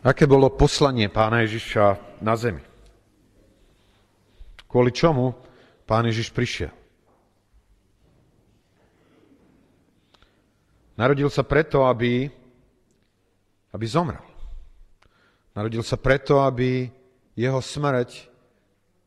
[0.00, 2.64] Aké bolo poslanie pána Ježiša na zemi?
[4.64, 5.36] Kvôli čomu
[5.84, 6.72] pán Ježiš prišiel?
[10.96, 12.28] Narodil sa preto, aby,
[13.76, 14.24] aby zomrel.
[15.52, 16.88] Narodil sa preto, aby
[17.36, 18.28] jeho smrť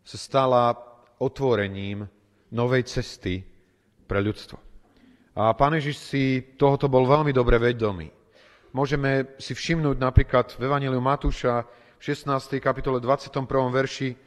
[0.05, 0.77] sa stala
[1.17, 2.05] otvorením
[2.53, 3.41] novej cesty
[4.05, 4.61] pre ľudstvo.
[5.33, 6.23] A pán Ježiš si
[6.53, 8.22] tohoto bol veľmi dobre vedomý.
[8.73, 12.57] Môžeme si všimnúť napríklad v Evangeliu Matúša v 16.
[12.57, 13.45] kapitole 21.
[13.70, 14.17] verši,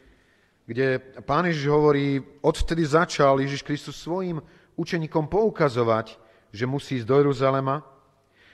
[0.62, 4.38] kde pán Ježiš hovorí, odvtedy začal Ježiš Kristus svojim
[4.78, 6.14] učeníkom poukazovať,
[6.54, 7.82] že musí ísť do Jeruzalema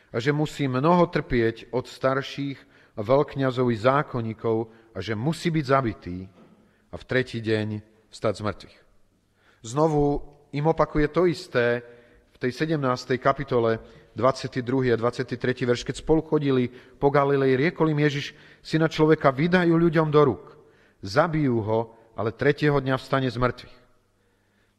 [0.09, 2.56] a že musí mnoho trpieť od starších
[2.97, 6.25] a veľkňazov i zákonníkov a že musí byť zabitý
[6.89, 8.79] a v tretí deň vstať z mŕtvych.
[9.69, 10.25] Znovu
[10.56, 11.84] im opakuje to isté
[12.33, 12.81] v tej 17.
[13.20, 14.93] kapitole 22.
[14.93, 15.65] a 23.
[15.65, 16.69] verš, keď spolu chodili
[17.01, 20.45] po Galilei, riekol im Ježiš, syna človeka vydajú ľuďom do rúk.
[21.00, 21.81] Zabijú ho,
[22.12, 23.77] ale tretieho dňa vstane z mŕtvych.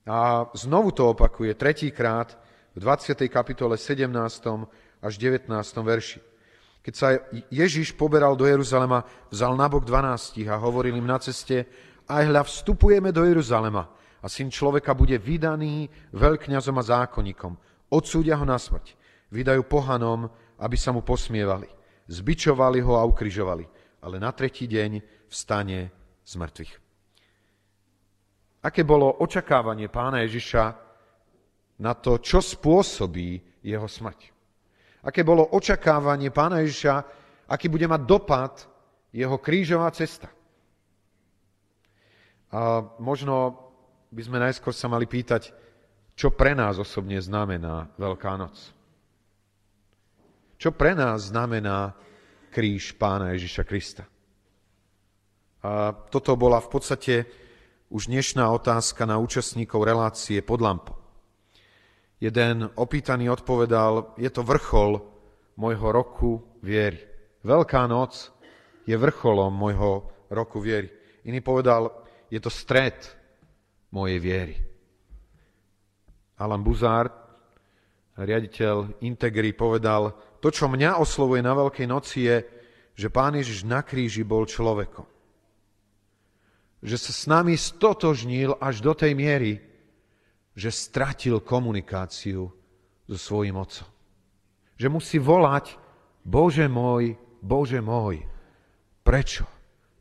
[0.06, 2.38] A znovu to opakuje tretíkrát
[2.78, 3.26] v 20.
[3.26, 4.06] kapitole 17.
[5.02, 5.50] až 19.
[5.82, 6.20] verši.
[6.84, 7.16] Keď sa
[7.48, 11.66] Ježiš poberal do Jeruzalema, vzal nabok 12 a hovoril im na ceste,
[12.12, 13.88] aj hľa vstupujeme do Jeruzalema
[14.20, 17.56] a syn človeka bude vydaný veľkňazom a zákonníkom.
[17.88, 19.03] Odsúdia ho na smrť
[19.34, 20.30] vydajú pohanom,
[20.62, 21.66] aby sa mu posmievali.
[22.06, 23.66] Zbičovali ho a ukrižovali,
[24.06, 25.90] ale na tretí deň vstane
[26.22, 26.74] z mŕtvych.
[28.64, 30.64] Aké bolo očakávanie pána Ježiša
[31.82, 34.32] na to, čo spôsobí jeho smrť?
[35.04, 36.94] Aké bolo očakávanie pána Ježiša,
[37.50, 38.54] aký bude mať dopad
[39.12, 40.32] jeho krížová cesta?
[42.54, 43.58] A možno
[44.14, 45.52] by sme najskôr sa mali pýtať,
[46.14, 48.83] čo pre nás osobne znamená Veľká noc.
[50.64, 51.92] Čo pre nás znamená
[52.48, 54.08] kríž pána Ježiša Krista?
[55.60, 57.16] A toto bola v podstate
[57.92, 60.96] už dnešná otázka na účastníkov relácie pod lampou.
[62.24, 65.04] Jeden opýtaný odpovedal, je to vrchol
[65.60, 67.12] môjho roku viery.
[67.44, 68.32] Veľká noc
[68.88, 70.88] je vrcholom môjho roku viery.
[71.28, 71.92] Iný povedal,
[72.32, 73.04] je to stred
[73.92, 74.56] mojej viery.
[76.40, 77.12] Alan Buzard,
[78.16, 82.38] riaditeľ Integry, povedal, to, čo mňa oslovuje na Veľkej noci, je,
[83.00, 85.08] že Pán Ježiš na kríži bol človekom.
[86.84, 89.64] Že sa s nami stotožnil až do tej miery,
[90.52, 92.52] že stratil komunikáciu
[93.08, 93.88] so svojím otcom.
[94.76, 95.80] Že musí volať,
[96.28, 98.28] Bože môj, Bože môj,
[99.00, 99.48] prečo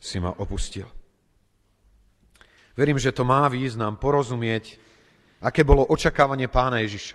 [0.03, 0.91] si ma opustil?
[2.75, 4.75] Verím, že to má význam porozumieť,
[5.39, 7.15] aké bolo očakávanie pána Ježiša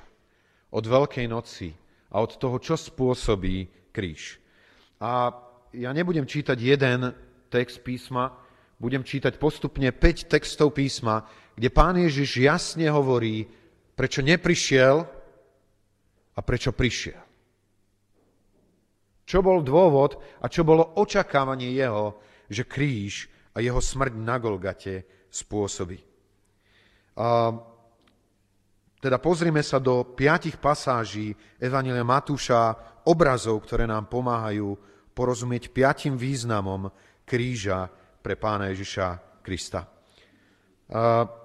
[0.72, 1.76] od Veľkej noci
[2.12, 4.40] a od toho, čo spôsobí kríž.
[5.02, 5.32] A
[5.76, 7.12] ja nebudem čítať jeden
[7.52, 8.34] text písma,
[8.78, 11.26] budem čítať postupne 5 textov písma,
[11.58, 13.50] kde pán Ježiš jasne hovorí,
[13.98, 14.96] prečo neprišiel
[16.38, 17.22] a prečo prišiel.
[19.28, 25.28] Čo bol dôvod a čo bolo očakávanie jeho, že kríž a jeho smrť na Golgate
[25.28, 26.00] spôsobí.
[27.18, 27.52] A
[28.98, 32.74] teda pozrime sa do piatich pasáží Evangelia Matúša,
[33.06, 34.74] obrazov, ktoré nám pomáhajú
[35.14, 36.90] porozumieť piatim významom
[37.26, 37.90] kríža
[38.22, 39.86] pre pána Ježiša Krista.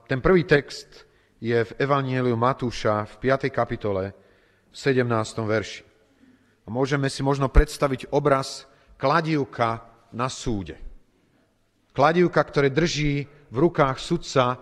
[0.08, 1.04] Ten prvý text
[1.42, 3.50] je v Evangeliu Matúša v 5.
[3.50, 4.04] kapitole
[4.70, 5.08] v 17.
[5.42, 5.82] verši.
[6.70, 9.82] Môžeme si možno predstaviť obraz kladívka
[10.14, 10.78] na súde.
[11.92, 14.56] Kladívka, ktoré drží v rukách sudca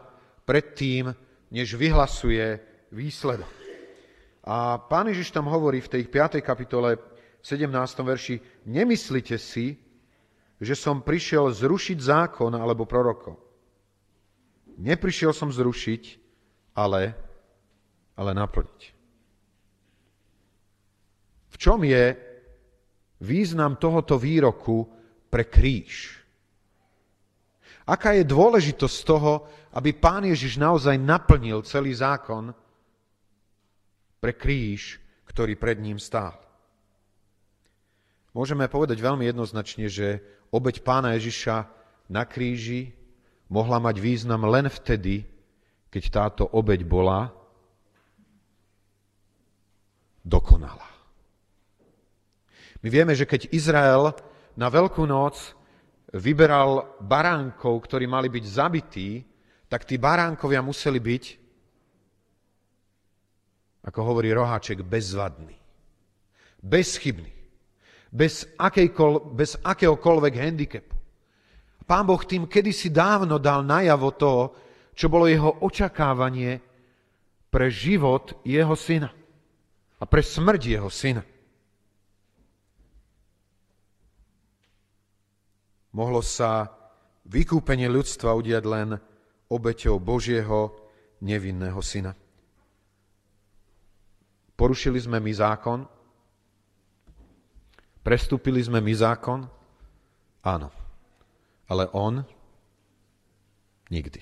[0.49, 1.13] predtým,
[1.53, 3.51] než vyhlasuje výsledok.
[4.45, 6.43] A pán Ježiš tam hovorí v tej 5.
[6.43, 6.99] kapitole
[7.41, 7.71] v 17.
[8.03, 8.37] verši,
[8.67, 9.79] nemyslite si,
[10.61, 13.41] že som prišiel zrušiť zákon alebo prorokov.
[14.81, 16.03] Neprišiel som zrušiť,
[16.77, 17.17] ale,
[18.17, 18.81] ale naplniť.
[21.51, 22.17] V čom je
[23.21, 24.89] význam tohoto výroku
[25.29, 26.17] pre kríž?
[27.85, 29.45] Aká je dôležitosť toho,
[29.77, 32.55] aby pán Ježiš naozaj naplnil celý zákon,
[34.21, 36.37] pre kríž, ktorý pred ním stál.
[38.31, 40.23] Môžeme povedať veľmi jednoznačne, že
[40.55, 41.67] obeď pána Ježiša
[42.07, 42.95] na kríži
[43.51, 45.27] mohla mať význam len vtedy,
[45.91, 47.35] keď táto obeď bola
[50.23, 50.87] dokonalá.
[52.81, 54.15] My vieme, že keď Izrael
[54.55, 55.59] na Veľkú noc
[56.15, 59.11] vyberal baránkov, ktorí mali byť zabití,
[59.67, 61.25] tak tí baránkovia museli byť
[63.85, 65.57] ako hovorí roháček, bezvadný.
[66.61, 67.33] Bezchybný.
[68.11, 68.45] bez,
[69.33, 70.97] bez akéhokoľvek handicapu.
[71.87, 74.35] Pán Boh tým kedysi dávno dal najavo to,
[74.95, 76.63] čo bolo jeho očakávanie
[77.51, 79.11] pre život jeho syna
[79.99, 81.23] a pre smrť jeho syna.
[85.91, 86.71] Mohlo sa
[87.27, 88.95] vykúpenie ľudstva udiať len
[89.51, 90.71] obeťou Božieho
[91.27, 92.15] nevinného syna.
[94.61, 95.89] Porušili sme my zákon?
[98.05, 99.49] Prestúpili sme my zákon?
[100.45, 100.69] Áno.
[101.65, 102.21] Ale on?
[103.89, 104.21] Nikdy.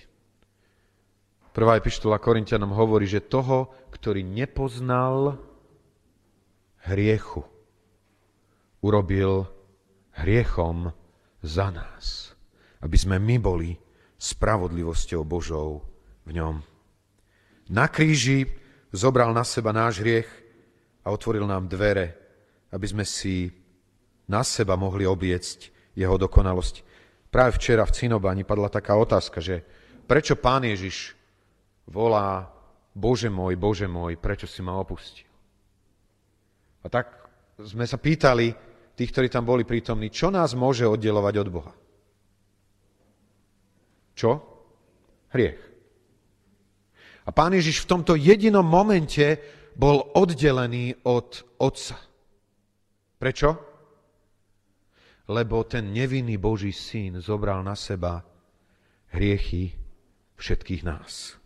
[1.50, 5.43] Prvá epištola Korintianom hovorí, že toho, ktorý nepoznal
[6.87, 7.43] hriechu,
[8.79, 9.50] urobil
[10.23, 10.94] hriechom
[11.43, 12.31] za nás,
[12.79, 13.75] aby sme my boli
[14.23, 15.82] spravodlivosťou Božou
[16.23, 16.62] v ňom.
[17.75, 18.46] Na kríži
[18.93, 20.29] zobral na seba náš hriech
[21.05, 22.17] a otvoril nám dvere,
[22.73, 23.49] aby sme si
[24.29, 26.85] na seba mohli obliecť jeho dokonalosť.
[27.29, 29.61] Práve včera v Cinobani padla taká otázka, že
[30.08, 31.17] prečo pán Ježiš
[31.88, 32.49] volá
[32.93, 35.29] Bože môj, Bože môj, prečo si ma opustil?
[36.85, 37.12] A tak
[37.61, 38.52] sme sa pýtali,
[38.96, 41.75] tých, ktorí tam boli prítomní, čo nás môže oddelovať od Boha?
[44.19, 44.31] Čo?
[45.31, 45.68] Hriech.
[47.29, 49.37] A pán Ježiš v tomto jedinom momente
[49.77, 52.01] bol oddelený od Otca.
[53.21, 53.51] Prečo?
[55.29, 58.25] Lebo ten nevinný Boží syn zobral na seba
[59.13, 59.77] hriechy
[60.41, 61.37] všetkých nás.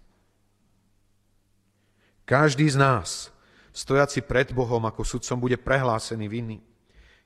[2.23, 3.35] Každý z nás,
[3.75, 6.59] stojaci pred Bohom ako sudcom, bude prehlásený vinný.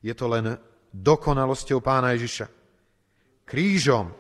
[0.00, 0.56] Je to len
[0.96, 2.48] dokonalosťou pána Ježiša.
[3.44, 4.16] Krížom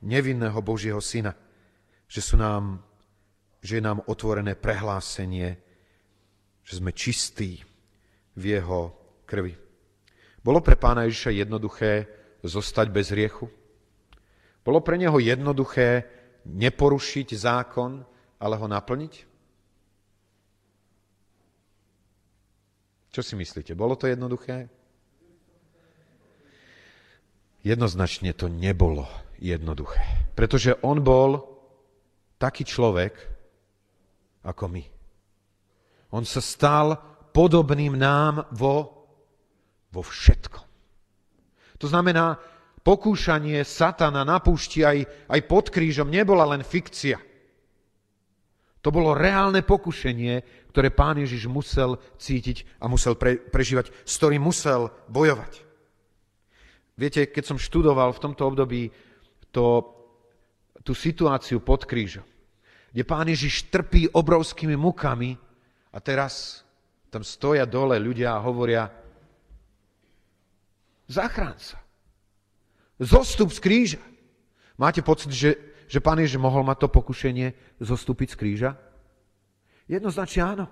[0.00, 1.36] nevinného Božieho syna,
[2.08, 2.80] že, sú nám,
[3.64, 5.56] že je nám otvorené prehlásenie,
[6.60, 7.64] že sme čistí
[8.36, 8.92] v jeho
[9.24, 9.56] krvi.
[10.44, 12.04] Bolo pre pána Ježiša jednoduché
[12.44, 13.48] zostať bez riechu?
[14.60, 16.04] Bolo pre neho jednoduché
[16.44, 18.04] neporušiť zákon,
[18.36, 19.14] ale ho naplniť?
[23.16, 23.72] Čo si myslíte?
[23.72, 24.68] Bolo to jednoduché?
[27.64, 29.08] Jednoznačne to nebolo
[29.40, 30.04] jednoduché.
[30.36, 31.40] Pretože on bol
[32.36, 33.33] taký človek
[34.44, 34.84] ako my.
[36.14, 36.94] On sa stal
[37.34, 39.08] podobným nám vo,
[39.90, 40.66] vo všetkom.
[41.82, 42.38] To znamená,
[42.84, 47.18] pokúšanie satana na púšti aj, aj pod krížom nebola len fikcia.
[48.84, 54.44] To bolo reálne pokušenie, ktoré pán Ježiš musel cítiť a musel pre, prežívať, s ktorým
[54.44, 55.64] musel bojovať.
[56.94, 58.92] Viete, keď som študoval v tomto období
[59.50, 59.88] to,
[60.84, 62.22] tú situáciu pod krížom,
[62.94, 65.34] kde pán Ježiš trpí obrovskými mukami
[65.90, 66.62] a teraz
[67.10, 68.86] tam stoja dole ľudia a hovoria
[71.10, 71.82] zachrán sa.
[73.02, 74.02] Zostup z kríža.
[74.78, 75.58] Máte pocit, že,
[75.90, 78.70] že pán Ježiš mohol mať to pokušenie zostúpiť z kríža?
[79.90, 80.66] Jednoznačne áno.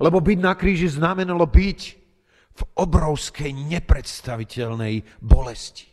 [0.00, 1.80] Lebo byť na kríži znamenalo byť
[2.56, 5.84] v obrovskej, nepredstaviteľnej bolesti.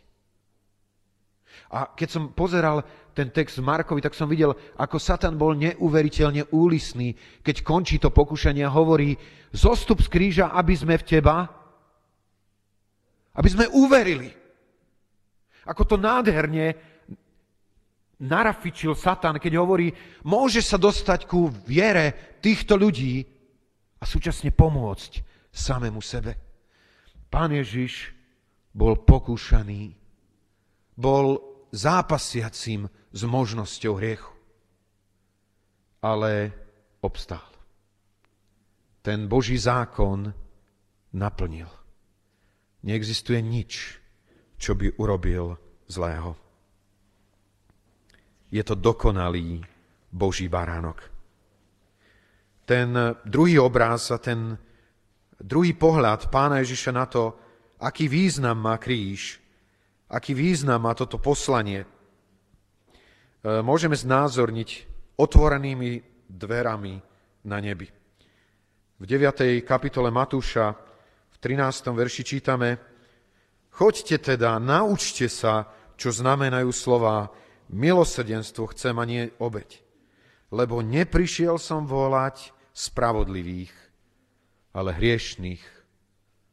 [1.68, 2.80] A keď som pozeral
[3.16, 8.60] ten text Markovi, tak som videl, ako Satan bol neuveriteľne úlisný, keď končí to pokušanie
[8.60, 9.16] a hovorí,
[9.56, 11.48] zostup z kríža, aby sme v teba,
[13.32, 14.28] aby sme uverili.
[15.64, 16.76] Ako to nádherne
[18.20, 19.88] narafičil Satan, keď hovorí,
[20.28, 23.24] môže sa dostať ku viere týchto ľudí
[23.96, 26.36] a súčasne pomôcť samému sebe.
[27.32, 28.12] Pán Ježiš
[28.76, 29.96] bol pokúšaný,
[30.96, 31.40] bol
[31.72, 34.34] zápasiacím s možnosťou hriechu,
[36.02, 36.52] ale
[37.00, 37.48] obstál.
[39.02, 40.34] Ten Boží zákon
[41.14, 41.70] naplnil.
[42.82, 43.98] Neexistuje nič,
[44.58, 46.36] čo by urobil zlého.
[48.50, 49.62] Je to dokonalý
[50.10, 51.02] Boží baránok.
[52.66, 54.58] Ten druhý obraz a ten
[55.38, 57.38] druhý pohľad pána Ježiša na to,
[57.78, 59.38] aký význam má kríž,
[60.10, 61.88] aký význam má toto poslanie, e,
[63.62, 64.70] môžeme znázorniť
[65.18, 65.90] otvorenými
[66.30, 66.94] dverami
[67.46, 67.88] na nebi.
[68.96, 69.60] V 9.
[69.62, 70.72] kapitole Matúša
[71.30, 71.92] v 13.
[71.92, 72.68] verši čítame
[73.76, 75.68] Choďte teda, naučte sa,
[76.00, 77.28] čo znamenajú slova
[77.68, 79.84] milosrdenstvo chcem a nie obeď.
[80.48, 83.72] Lebo neprišiel som volať spravodlivých,
[84.72, 85.60] ale hriešných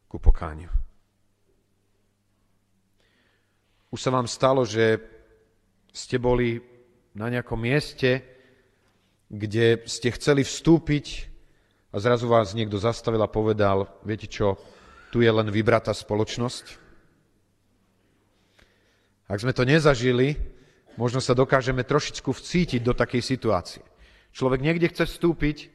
[0.04, 0.83] ku pokániu.
[3.94, 4.98] Už sa vám stalo, že
[5.94, 6.58] ste boli
[7.14, 8.26] na nejakom mieste,
[9.30, 11.30] kde ste chceli vstúpiť
[11.94, 14.58] a zrazu vás niekto zastavil a povedal, viete čo,
[15.14, 16.74] tu je len vybratá spoločnosť.
[19.30, 20.42] Ak sme to nezažili,
[20.98, 23.86] možno sa dokážeme trošičku vcítiť do takej situácie.
[24.34, 25.70] Človek niekde chce vstúpiť,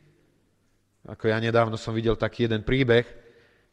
[1.07, 3.07] ako ja nedávno som videl taký jeden príbeh,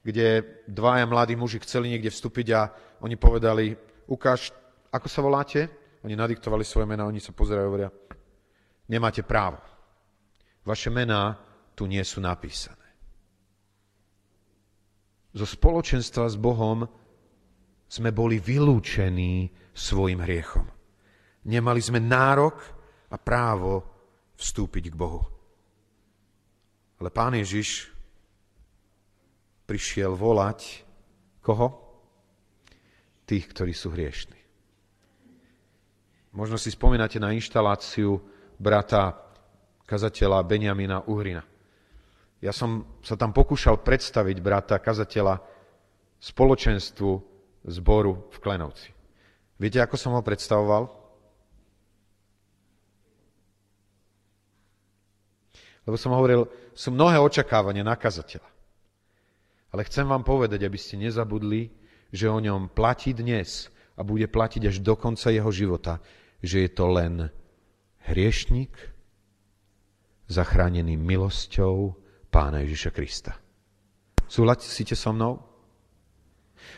[0.07, 2.71] kde dvaja mladí muži chceli niekde vstúpiť a
[3.03, 4.55] oni povedali, ukáž,
[4.91, 5.69] ako sa voláte?
[6.07, 7.91] Oni nadiktovali svoje mená, oni sa pozerajú a hovoria,
[8.87, 9.59] nemáte právo.
[10.63, 11.39] Vaše mená
[11.75, 12.87] tu nie sú napísané.
[15.37, 16.89] Zo spoločenstva s Bohom
[17.87, 20.65] sme boli vylúčení svojim hriechom.
[21.47, 22.57] Nemali sme nárok
[23.13, 23.85] a právo
[24.35, 25.23] vstúpiť k Bohu.
[26.99, 27.93] Ale pán Ježiš
[29.69, 30.83] prišiel volať
[31.45, 31.86] koho?
[33.27, 34.39] Tých, ktorí sú hriešni.
[36.37, 38.23] Možno si spomínate na inštaláciu
[38.55, 39.19] brata
[39.89, 41.43] kazateľa Benjamina Uhrina.
[42.45, 45.41] Ja som sa tam pokúšal predstaviť brata kazateľa
[46.21, 47.11] spoločenstvu
[47.67, 48.91] zboru v Klenovci.
[49.57, 50.87] Viete, ako som ho predstavoval?
[55.89, 56.45] Lebo som hovoril,
[56.77, 58.51] sú mnohé očakávania na kazateľa.
[59.73, 61.73] Ale chcem vám povedať, aby ste nezabudli,
[62.13, 65.99] že o ňom platí dnes a bude platiť až do konca jeho života,
[66.43, 67.31] že je to len
[68.07, 68.73] hriešnik,
[70.27, 71.95] zachránený milosťou
[72.31, 73.33] Pána Ježiša Krista.
[74.27, 75.39] Súhlasíte so mnou?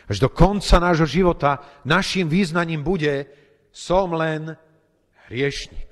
[0.05, 3.25] Až do konca nášho života našim význaním bude
[3.73, 4.53] som len
[5.27, 5.89] hriešnik,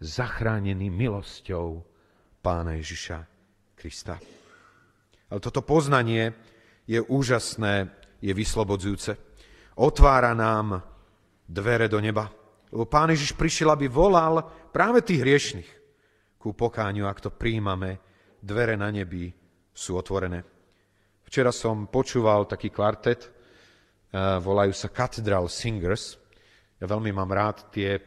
[0.00, 1.80] zachránený milosťou
[2.44, 3.24] Pána Ježiša
[3.76, 4.20] Krista.
[5.32, 6.36] Ale toto poznanie
[6.86, 7.90] je úžasné,
[8.22, 9.12] je vyslobodzujúce.
[9.78, 10.82] Otvára nám
[11.48, 12.28] dvere do neba.
[12.72, 14.40] Lebo Pán Ježiš prišiel, aby volal
[14.72, 15.70] práve tých hriešných
[16.40, 18.00] ku pokáňu, ak to príjmame,
[18.42, 19.30] dvere na nebi
[19.70, 20.42] sú otvorené.
[21.22, 26.18] Včera som počúval taký kvartet, uh, volajú sa Cathedral Singers.
[26.82, 28.00] Ja veľmi mám rád tie,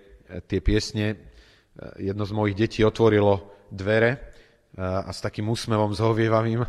[0.45, 1.15] tie piesne.
[1.15, 4.35] Uh, jedno z mojich detí otvorilo dvere
[4.75, 6.59] a s takým úsmevom zhovievavým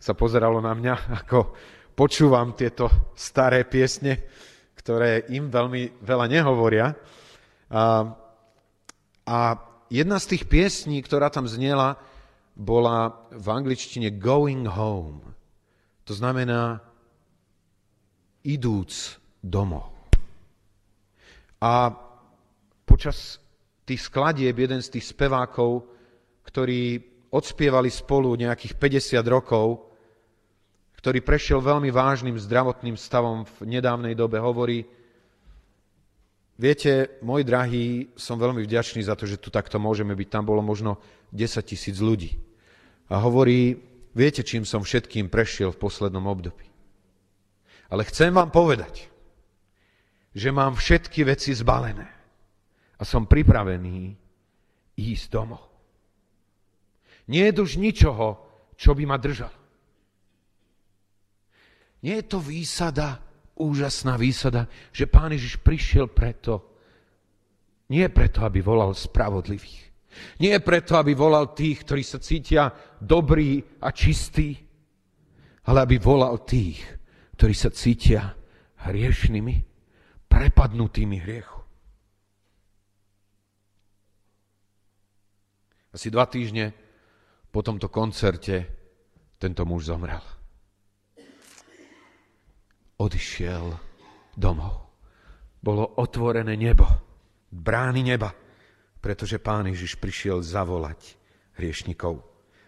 [0.00, 1.52] sa pozeralo na mňa, ako
[1.92, 4.24] počúvam tieto staré piesne,
[4.72, 6.96] ktoré im veľmi veľa nehovoria.
[7.68, 8.08] A,
[9.28, 9.38] a
[9.92, 12.00] jedna z tých piesní, ktorá tam znela,
[12.56, 15.20] bola v angličtine Going Home.
[16.08, 16.80] To znamená
[18.42, 19.92] idúc domov.
[21.60, 21.92] A
[22.88, 23.36] počas
[23.84, 25.84] tých skladieb jeden z tých spevákov,
[26.48, 26.98] ktorí
[27.30, 29.89] odspievali spolu nejakých 50 rokov,
[31.00, 34.84] ktorý prešiel veľmi vážnym zdravotným stavom v nedávnej dobe, hovorí,
[36.60, 40.28] viete, môj drahý, som veľmi vďačný za to, že tu takto môžeme byť.
[40.28, 41.00] Tam bolo možno
[41.32, 42.36] 10 tisíc ľudí.
[43.08, 46.66] A hovorí, Viete, čím som všetkým prešiel v poslednom období.
[47.90, 49.06] Ale chcem vám povedať,
[50.34, 52.06] že mám všetky veci zbalené
[52.98, 54.14] a som pripravený
[54.98, 55.62] ísť domov.
[57.30, 58.42] Nie je už ničoho,
[58.74, 59.54] čo by ma držal.
[62.00, 63.20] Nie je to výsada,
[63.60, 66.64] úžasná výsada, že Pán Ježiš prišiel preto,
[67.92, 69.92] nie preto, aby volal spravodlivých,
[70.40, 74.56] nie preto, aby volal tých, ktorí sa cítia dobrí a čistí,
[75.68, 76.80] ale aby volal tých,
[77.36, 78.32] ktorí sa cítia
[78.88, 79.56] hriešnými,
[80.30, 81.60] prepadnutými hriechu.
[85.90, 86.70] Asi dva týždne
[87.50, 88.66] po tomto koncerte
[89.42, 90.39] tento muž zomrel.
[93.00, 93.72] Odišiel
[94.36, 94.92] domov.
[95.64, 96.84] Bolo otvorené nebo,
[97.48, 98.28] brány neba
[99.00, 101.16] pretože pán Ježiš prišiel zavolať
[101.56, 102.20] hriešnikov.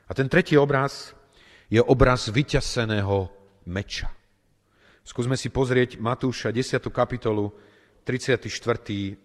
[0.09, 1.13] A ten tretí obraz
[1.69, 3.29] je obraz vyťaseného
[3.69, 4.09] meča.
[5.05, 6.81] Skúsme si pozrieť Matúša 10.
[6.89, 7.53] kapitolu,
[8.09, 8.49] 34.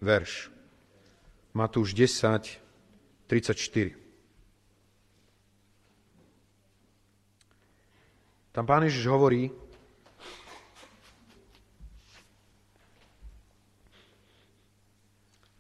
[0.04, 0.52] verš.
[1.56, 2.60] Matúš 10,
[3.26, 3.96] 34.
[8.52, 9.54] Tam pán Ježiš hovorí,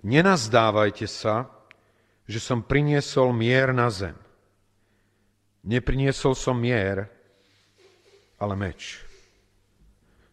[0.05, 1.49] Nenazdávajte sa,
[2.27, 4.13] že som priniesol mier na zem.
[5.65, 7.09] Nepriniesol som mier,
[8.37, 9.01] ale meč.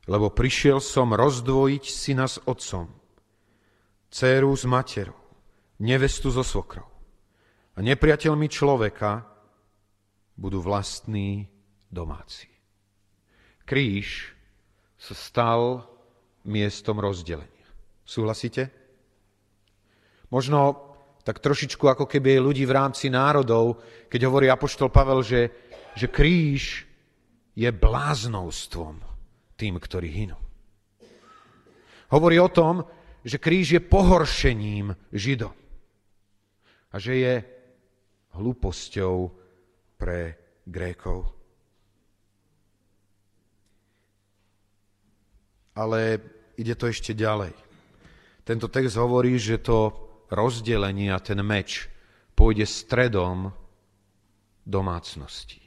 [0.05, 2.93] Lebo prišiel som rozdvojiť syna s otcom,
[4.13, 5.17] dceru s materou,
[5.81, 6.87] nevestu so svokrou.
[7.75, 9.27] A nepriateľmi človeka
[10.37, 11.49] budú vlastní
[11.89, 12.47] domáci.
[13.65, 14.37] Kríž
[15.01, 15.89] sa stal
[16.45, 17.67] miestom rozdelenia.
[18.05, 18.84] Súhlasíte?
[20.35, 20.75] Možno
[21.23, 23.79] tak trošičku ako keby ľudí v rámci národov,
[24.11, 25.55] keď hovorí Apoštol Pavel, že,
[25.95, 26.83] že kríž
[27.55, 28.99] je bláznovstvom
[29.55, 30.39] tým, ktorí hynú.
[32.11, 32.83] Hovorí o tom,
[33.23, 35.55] že kríž je pohoršením Židom
[36.91, 37.35] a že je
[38.35, 39.31] hlúposťou
[39.95, 40.35] pre
[40.67, 41.31] Grékov.
[45.79, 46.19] Ale
[46.59, 47.55] ide to ešte ďalej.
[48.43, 51.89] Tento text hovorí, že to rozdelenie a ten meč
[52.35, 53.53] pôjde stredom
[54.65, 55.61] domácnosti.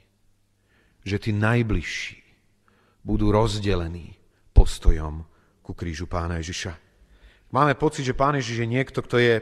[1.06, 2.18] Že tí najbližší
[3.06, 4.18] budú rozdelení
[4.52, 5.24] postojom
[5.62, 6.76] ku krížu pána Ježiša.
[7.54, 9.40] Máme pocit, že pán Ježiš je niekto, kto je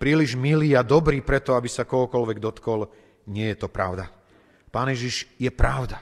[0.00, 2.88] príliš milý a dobrý preto, aby sa kohokoľvek dotkol.
[3.28, 4.08] Nie je to pravda.
[4.72, 6.00] Pán Ježiš je pravda,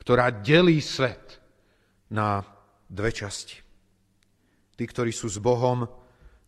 [0.00, 1.38] ktorá delí svet
[2.10, 2.42] na
[2.90, 3.60] dve časti.
[4.76, 5.86] Tí, ktorí sú s Bohom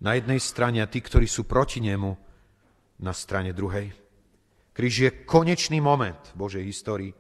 [0.03, 2.11] na jednej strane a tí, ktorí sú proti nemu
[3.03, 3.93] na strane druhej.
[4.75, 7.15] Kríž je konečný moment Božej histórii.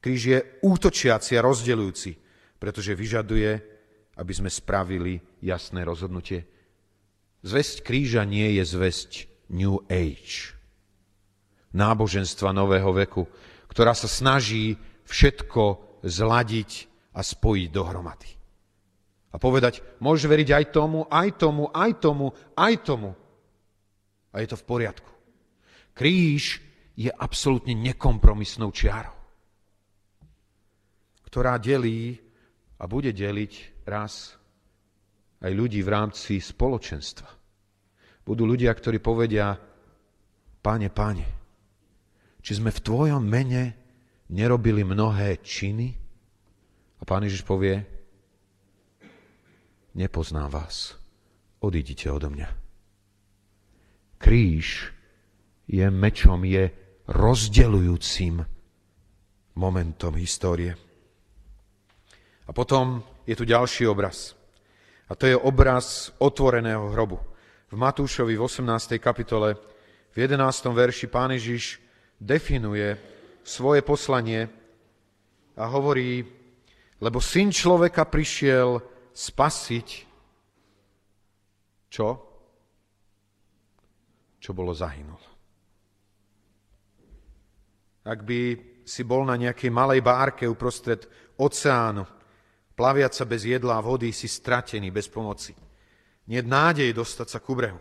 [0.00, 2.10] Kríž je útočiaci a rozdeľujúci,
[2.56, 3.52] pretože vyžaduje,
[4.16, 6.48] aby sme spravili jasné rozhodnutie.
[7.44, 9.10] Zväzť kríža nie je zväzť
[9.52, 10.60] New Age
[11.70, 13.26] náboženstva nového veku,
[13.70, 14.74] ktorá sa snaží
[15.06, 15.62] všetko
[16.02, 16.70] zladiť
[17.14, 18.30] a spojiť dohromady.
[19.30, 22.26] A povedať, môžeš veriť aj tomu, aj tomu, aj tomu,
[22.58, 23.10] aj tomu.
[24.34, 25.10] A je to v poriadku.
[25.94, 26.58] Kríž
[26.98, 29.14] je absolútne nekompromisnou čiarou,
[31.30, 32.18] ktorá delí
[32.80, 34.34] a bude deliť raz
[35.40, 37.28] aj ľudí v rámci spoločenstva.
[38.26, 39.56] Budú ľudia, ktorí povedia,
[40.60, 41.26] páne, páne,
[42.42, 43.74] či sme v tvojom mene
[44.30, 45.88] nerobili mnohé činy?
[47.00, 47.99] A pán Ježiš povie,
[49.94, 50.94] nepoznám vás,
[51.60, 52.48] odídite odo mňa.
[54.20, 54.92] Kríž
[55.70, 56.70] je mečom, je
[57.08, 58.44] rozdelujúcim
[59.56, 60.76] momentom histórie.
[62.46, 64.34] A potom je tu ďalší obraz.
[65.10, 67.18] A to je obraz otvoreného hrobu.
[67.70, 68.98] V Matúšovi v 18.
[68.98, 69.54] kapitole
[70.10, 70.74] v 11.
[70.74, 71.78] verši pán Ježiš
[72.18, 72.98] definuje
[73.46, 74.50] svoje poslanie
[75.54, 76.26] a hovorí,
[76.98, 79.88] lebo syn človeka prišiel spasiť
[81.90, 82.08] čo?
[84.40, 85.20] Čo bolo zahynul.
[88.06, 88.40] Ak by
[88.86, 91.04] si bol na nejakej malej bárke uprostred
[91.36, 92.06] oceánu,
[92.72, 95.52] plaviať sa bez jedla a vody, si stratený, bez pomoci.
[96.30, 97.76] Nie nádej dostať sa ku brehu.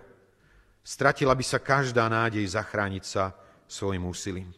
[0.84, 3.32] Stratila by sa každá nádej zachrániť sa
[3.70, 4.50] svojim úsilím.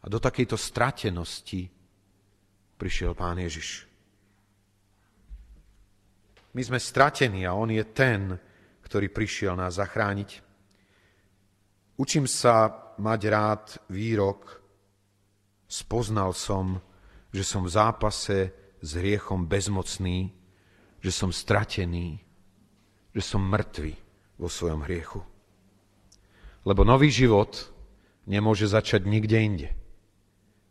[0.00, 1.68] A do takejto stratenosti
[2.80, 3.89] prišiel Pán Ježiš.
[6.50, 8.34] My sme stratení a On je ten,
[8.82, 10.42] ktorý prišiel nás zachrániť.
[11.94, 14.58] Učím sa mať rád výrok,
[15.70, 16.82] spoznal som,
[17.30, 18.38] že som v zápase
[18.82, 20.34] s hriechom bezmocný,
[20.98, 22.18] že som stratený,
[23.14, 23.94] že som mŕtvy
[24.42, 25.22] vo svojom hriechu.
[26.66, 27.70] Lebo nový život
[28.26, 29.68] nemôže začať nikde inde,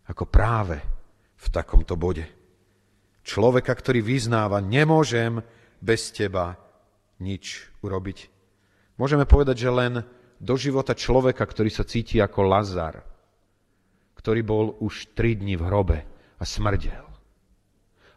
[0.06, 0.84] ako práve
[1.40, 2.28] v takomto bode.
[3.24, 5.40] Človeka, ktorý vyznáva, nemôžem
[5.80, 6.56] bez teba
[7.20, 8.30] nič urobiť.
[9.00, 9.94] Môžeme povedať, že len
[10.40, 13.00] do života človeka, ktorý sa cíti ako Lazar,
[14.16, 16.00] ktorý bol už tri dni v hrobe
[16.40, 17.08] a smrdel.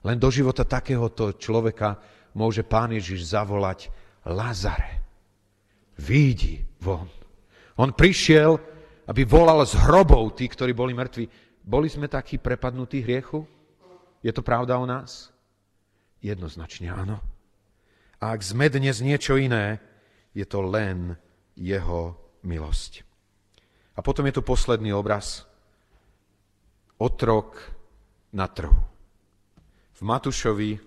[0.02, 1.98] Len do života takéhoto človeka
[2.34, 3.90] môže Pán Ježiš zavolať
[4.26, 5.02] Lazare.
[5.98, 7.06] Výjdi von.
[7.78, 8.72] On prišiel
[9.06, 11.26] aby volal z hrobov tí, ktorí boli mŕtvi.
[11.62, 13.42] Boli sme takí prepadnutí hriechu?
[14.22, 15.34] Je to pravda o nás?
[16.22, 17.18] Jednoznačne áno.
[18.22, 19.82] A ak sme dnes niečo iné,
[20.30, 21.18] je to len
[21.58, 22.14] jeho
[22.46, 23.02] milosť.
[23.98, 25.42] A potom je tu posledný obraz.
[27.02, 27.58] Otrok
[28.30, 28.78] na trhu.
[29.98, 30.78] V Matúšovi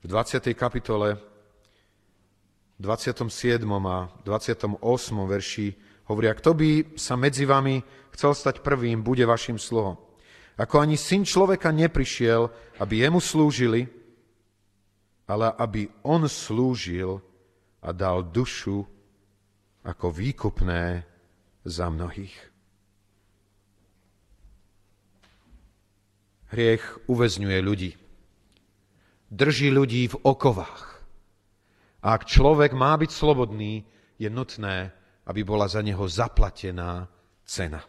[0.00, 0.48] v 20.
[0.56, 1.20] kapitole
[2.80, 3.28] 27.
[3.84, 4.80] a 28.
[5.28, 5.68] verši
[6.08, 7.84] Hovoria, kto by sa medzi vami
[8.16, 10.00] chcel stať prvým, bude vašim sluhom.
[10.56, 12.48] Ako ani syn človeka neprišiel,
[12.80, 13.97] aby jemu slúžili,
[15.28, 17.20] ale aby on slúžil
[17.84, 18.80] a dal dušu
[19.84, 21.04] ako výkupné
[21.68, 22.36] za mnohých.
[26.48, 27.92] Hriech uväzňuje ľudí.
[29.28, 31.04] Drží ľudí v okovách.
[32.00, 33.84] A ak človek má byť slobodný,
[34.16, 34.88] je nutné,
[35.28, 37.04] aby bola za neho zaplatená
[37.44, 37.84] cena.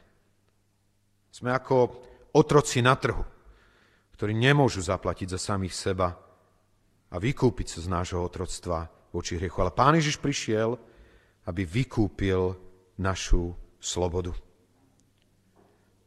[1.32, 2.04] Sme ako
[2.36, 3.24] otroci na trhu,
[4.20, 6.29] ktorí nemôžu zaplatiť za samých seba
[7.10, 9.58] a vykúpiť sa z nášho otroctva voči hriechu.
[9.62, 10.78] Ale Pán Ježiš prišiel,
[11.50, 12.54] aby vykúpil
[13.02, 14.36] našu slobodu.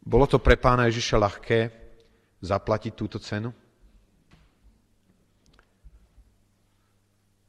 [0.03, 1.59] Bolo to pre pána Ježiša ľahké
[2.43, 3.55] zaplatiť túto cenu?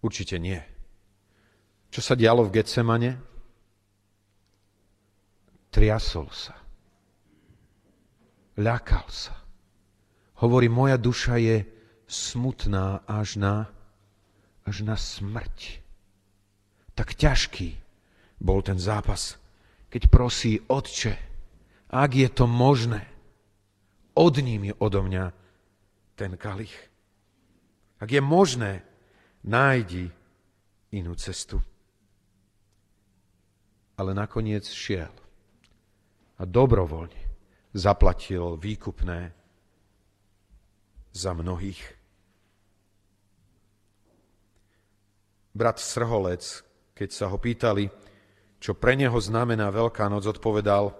[0.03, 0.61] Určite nie.
[1.89, 3.11] Čo sa dialo v Getsemane?
[5.73, 6.53] Triasol sa.
[8.61, 9.33] Ľakal sa.
[10.45, 11.72] Hovorí, moja duša je
[12.13, 13.73] smutná až na,
[14.61, 15.81] až na smrť.
[16.93, 17.73] Tak ťažký
[18.37, 19.41] bol ten zápas,
[19.89, 21.17] keď prosí, Otče,
[21.89, 23.01] ak je to možné,
[24.13, 25.33] odním je odo mňa
[26.13, 26.73] ten kalich.
[27.97, 28.85] Ak je možné,
[29.41, 30.13] nájdi
[30.93, 31.61] inú cestu.
[33.97, 35.13] Ale nakoniec šiel
[36.37, 37.23] a dobrovoľne
[37.73, 39.33] zaplatil výkupné
[41.13, 42.02] za mnohých.
[45.53, 46.65] Brat Srholec,
[46.97, 47.85] keď sa ho pýtali,
[48.57, 50.97] čo pre neho znamená Veľká noc, odpovedal,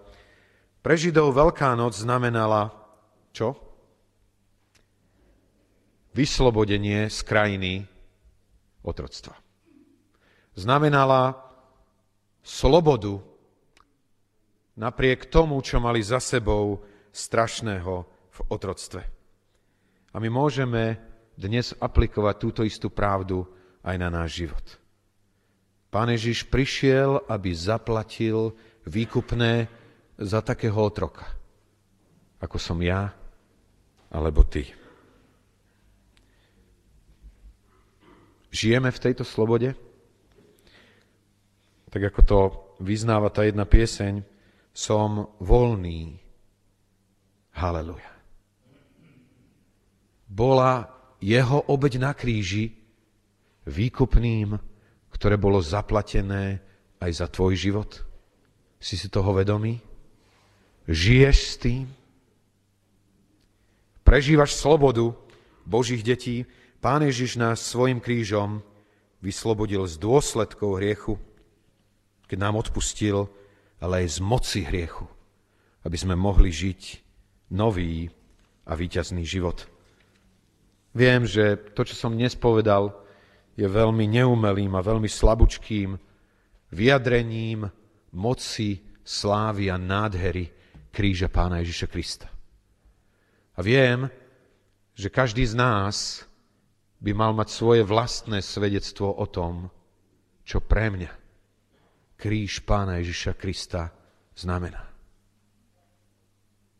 [0.83, 2.69] pre Židov Veľká noc znamenala
[3.33, 3.57] čo?
[6.13, 7.87] Vyslobodenie z krajiny
[8.85, 9.33] otroctva.
[10.53, 11.33] Znamenala
[12.45, 13.17] slobodu
[14.77, 17.93] napriek tomu, čo mali za sebou strašného
[18.29, 19.01] v otroctve.
[20.13, 20.99] A my môžeme
[21.33, 23.49] dnes aplikovať túto istú pravdu
[23.83, 24.65] aj na náš život.
[25.93, 28.55] Pán Ježiš prišiel, aby zaplatil
[28.87, 29.69] výkupné
[30.17, 31.27] za takého otroka,
[32.41, 33.13] ako som ja
[34.09, 34.65] alebo ty.
[38.53, 39.73] Žijeme v tejto slobode?
[41.89, 42.39] Tak ako to
[42.81, 44.21] vyznáva tá jedna pieseň,
[44.73, 46.17] som voľný.
[47.53, 48.13] Haleluja
[50.33, 50.89] bola
[51.21, 52.82] jeho obeď na kríži
[53.67, 54.57] výkupným,
[55.13, 56.59] ktoré bolo zaplatené
[56.99, 57.91] aj za tvoj život?
[58.79, 59.79] Si si toho vedomý?
[60.87, 61.85] Žiješ s tým?
[64.03, 65.15] Prežívaš slobodu
[65.63, 66.43] Božích detí?
[66.83, 68.59] Pán Ježiš nás svojim krížom
[69.23, 71.15] vyslobodil z dôsledkov hriechu,
[72.27, 73.31] keď nám odpustil,
[73.79, 75.07] ale aj z moci hriechu,
[75.87, 76.81] aby sme mohli žiť
[77.55, 78.11] nový
[78.67, 79.63] a víťazný život.
[80.91, 83.02] Viem, že to, čo som dnes povedal,
[83.53, 85.95] je veľmi neumelým a veľmi slabúčkým
[86.73, 87.69] vyjadrením
[88.17, 90.49] moci, slávy a nádhery
[90.89, 92.27] kríža pána Ježiša Krista.
[93.53, 94.09] A viem,
[94.97, 96.25] že každý z nás
[96.97, 99.69] by mal mať svoje vlastné svedectvo o tom,
[100.45, 101.11] čo pre mňa
[102.23, 103.91] kríž pána Ježiša Krista
[104.31, 104.87] znamená.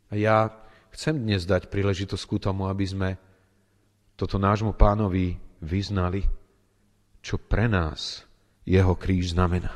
[0.08, 0.48] A ja
[0.96, 3.10] chcem dnes dať príležitosť ku tomu, aby sme
[4.16, 6.24] toto nášmu pánovi vyznali,
[7.24, 8.28] čo pre nás
[8.68, 9.72] jeho kríž znamená.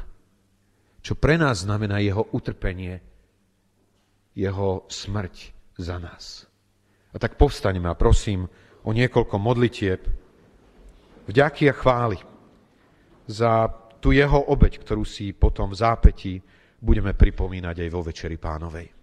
[0.99, 2.99] Čo pre nás znamená jeho utrpenie,
[4.35, 6.43] jeho smrť za nás.
[7.15, 8.51] A tak povstaňme a prosím
[8.83, 10.03] o niekoľko modlitieb,
[11.31, 12.19] vďaky a chvály
[13.31, 13.71] za
[14.03, 16.33] tú jeho obeď, ktorú si potom v zápätí
[16.83, 18.96] budeme pripomínať aj vo Večeri pánovej.